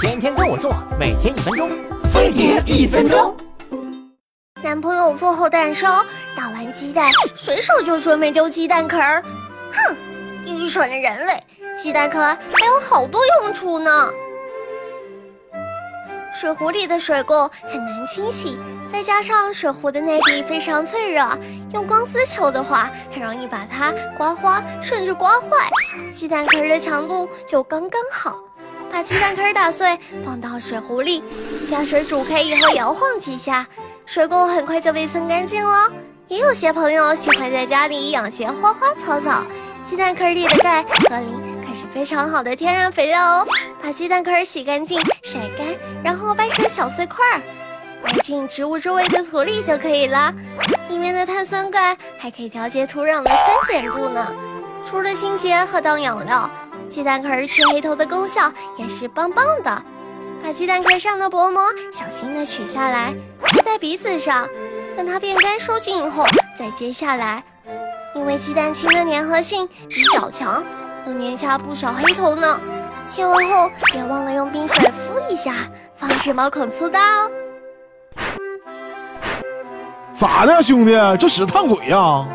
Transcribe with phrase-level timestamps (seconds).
[0.00, 1.70] 天天跟我做，每天一分钟，
[2.12, 3.36] 飞碟一分钟。
[4.62, 6.04] 男朋友做后蛋烧，
[6.36, 9.22] 打完鸡蛋，随手就准备丢鸡蛋壳儿。
[9.72, 9.96] 哼，
[10.46, 11.42] 愚蠢的人类！
[11.76, 14.08] 鸡蛋壳还有好多用处呢。
[16.32, 18.58] 水壶里的水垢很难清洗，
[18.90, 21.28] 再加上水壶的内壁非常脆弱，
[21.72, 25.68] 用钢丝球的话，很容易把它刮花，甚至刮坏。
[26.12, 28.36] 鸡蛋壳的强度就刚刚好。
[28.90, 31.22] 把鸡蛋壳打碎，放到水壶里，
[31.68, 33.66] 加水煮开以后摇晃几下。
[34.06, 35.90] 水垢很快就被蹭干净了。
[36.28, 39.42] 也有些朋友喜欢在家里养些花花草草，
[39.86, 43.46] 鸡蛋壳里的钙和磷可是非常好的天然肥料哦。
[43.82, 45.66] 把鸡蛋壳洗干净、晒干，
[46.02, 47.40] 然后掰成小碎块儿，
[48.02, 50.32] 埋进植物周围的土里就可以了。
[50.88, 54.32] 里面的碳酸钙还可以调节土壤的酸碱度呢。
[54.84, 56.50] 除了清洁和当养料，
[56.98, 59.82] 鸡蛋壳去黑头的功效也是棒棒的。
[60.42, 61.62] 把鸡蛋壳上的薄膜
[61.92, 63.14] 小心地取下来，
[63.52, 64.48] 贴在鼻子上，
[64.96, 66.24] 等它变干收紧以后
[66.58, 67.40] 再揭下来。
[68.16, 70.64] 因为鸡蛋清的粘合性比较强，
[71.04, 72.60] 能粘下不少黑头呢。
[73.08, 75.54] 贴完后别忘了用冰水敷一下，
[75.94, 77.30] 防止毛孔粗大哦。
[80.12, 80.98] 咋的，兄弟？
[81.16, 82.26] 这屎烫鬼呀！